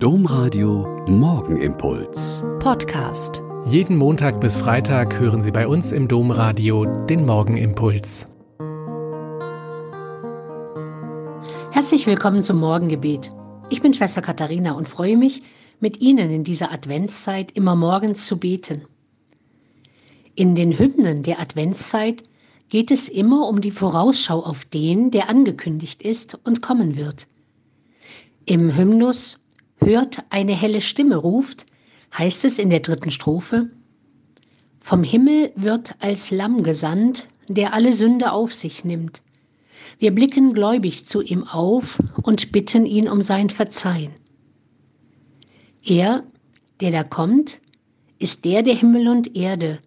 [0.00, 2.44] Domradio Morgenimpuls.
[2.60, 3.42] Podcast.
[3.64, 8.28] Jeden Montag bis Freitag hören Sie bei uns im Domradio den Morgenimpuls.
[11.72, 13.32] Herzlich willkommen zum Morgengebet.
[13.70, 15.42] Ich bin Schwester Katharina und freue mich,
[15.80, 18.82] mit Ihnen in dieser Adventszeit immer morgens zu beten.
[20.36, 22.22] In den Hymnen der Adventszeit
[22.68, 27.26] geht es immer um die Vorausschau auf den, der angekündigt ist und kommen wird.
[28.46, 29.40] Im Hymnus
[29.80, 31.66] Hört eine helle Stimme ruft,
[32.16, 33.70] heißt es in der dritten Strophe,
[34.80, 39.22] Vom Himmel wird als Lamm gesandt, der alle Sünde auf sich nimmt.
[39.98, 44.12] Wir blicken gläubig zu ihm auf und bitten ihn um sein Verzeihen.
[45.82, 46.24] Er,
[46.80, 47.60] der da kommt,
[48.18, 49.78] ist der, der Himmel und Erde,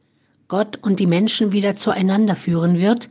[0.47, 3.09] Gott und die Menschen wieder zueinander führen wird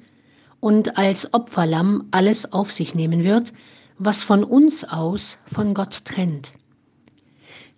[0.60, 3.52] und als Opferlamm alles auf sich nehmen wird,
[3.98, 6.52] was von uns aus von Gott trennt.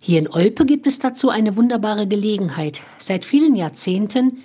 [0.05, 2.81] Hier in Olpe gibt es dazu eine wunderbare Gelegenheit.
[2.97, 4.39] Seit vielen Jahrzehnten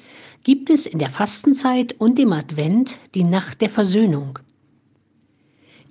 [0.45, 4.39] gibt es in der Fastenzeit und im Advent die Nacht der Versöhnung.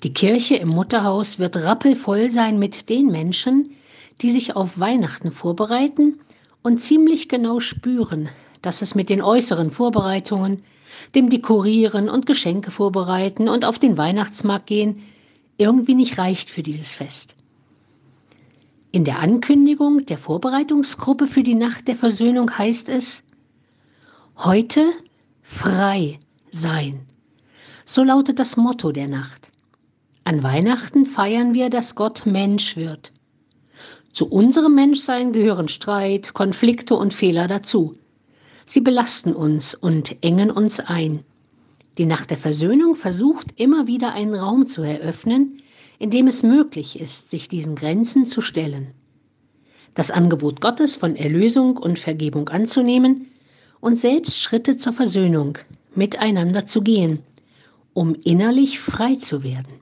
[0.03, 3.71] Die Kirche im Mutterhaus wird rappelvoll sein mit den Menschen,
[4.21, 6.21] die sich auf Weihnachten vorbereiten
[6.61, 8.29] und ziemlich genau spüren,
[8.61, 10.63] dass es mit den äußeren Vorbereitungen,
[11.13, 15.03] dem Dekorieren und Geschenke vorbereiten und auf den Weihnachtsmarkt gehen,
[15.57, 17.36] irgendwie nicht reicht für dieses Fest.
[18.91, 23.23] In der Ankündigung der Vorbereitungsgruppe für die Nacht der Versöhnung heißt es,
[24.37, 24.91] heute
[25.41, 26.19] frei
[26.51, 27.01] sein.
[27.85, 29.51] So lautet das Motto der Nacht.
[30.23, 33.11] An Weihnachten feiern wir, dass Gott Mensch wird.
[34.13, 37.97] Zu unserem Menschsein gehören Streit, Konflikte und Fehler dazu.
[38.65, 41.23] Sie belasten uns und engen uns ein.
[41.97, 45.61] Die Nacht der Versöhnung versucht immer wieder einen Raum zu eröffnen,
[45.99, 48.87] in dem es möglich ist, sich diesen Grenzen zu stellen.
[49.93, 53.27] Das Angebot Gottes von Erlösung und Vergebung anzunehmen
[53.79, 55.57] und selbst Schritte zur Versöhnung
[55.95, 57.19] miteinander zu gehen,
[57.93, 59.73] um innerlich frei zu werden.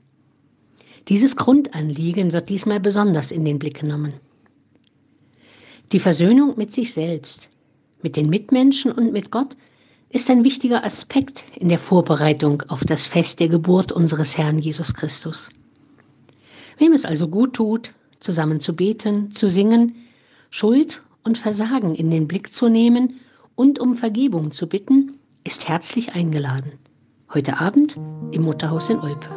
[1.08, 4.14] Dieses Grundanliegen wird diesmal besonders in den Blick genommen.
[5.92, 7.48] Die Versöhnung mit sich selbst,
[8.02, 9.56] mit den Mitmenschen und mit Gott
[10.08, 14.94] ist ein wichtiger Aspekt in der Vorbereitung auf das Fest der Geburt unseres Herrn Jesus
[14.94, 15.50] Christus.
[16.78, 19.94] Wem es also gut tut, zusammen zu beten, zu singen,
[20.50, 23.20] Schuld und Versagen in den Blick zu nehmen
[23.54, 26.72] und um Vergebung zu bitten, ist herzlich eingeladen.
[27.32, 27.96] Heute Abend
[28.30, 29.28] im Mutterhaus in Olpe.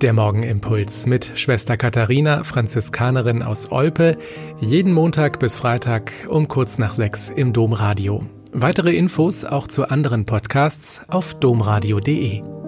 [0.00, 4.16] Der Morgenimpuls mit Schwester Katharina, Franziskanerin aus Olpe,
[4.58, 8.24] jeden Montag bis Freitag um kurz nach sechs im Domradio.
[8.52, 12.59] Weitere Infos auch zu anderen Podcasts auf domradio.de.